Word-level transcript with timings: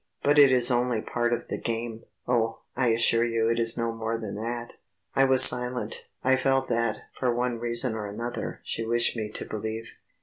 But 0.23 0.39
it 0.39 0.51
is 0.51 0.71
only 0.71 0.99
part 0.99 1.31
of 1.31 1.47
the 1.47 1.59
game. 1.59 2.05
Oh, 2.27 2.61
I 2.75 2.87
assure 2.87 3.23
you 3.23 3.47
it 3.51 3.59
is 3.59 3.77
no 3.77 3.91
more 3.91 4.19
than 4.19 4.33
that." 4.33 4.77
I 5.15 5.25
was 5.25 5.43
silent. 5.45 6.07
I 6.23 6.37
felt 6.37 6.69
that, 6.69 7.01
for 7.19 7.31
one 7.31 7.59
reason 7.59 7.93
or 7.93 8.07
another, 8.07 8.61
she 8.63 8.83
wished 8.83 9.15
me 9.15 9.29
to 9.29 9.45
believe. 9.45 9.85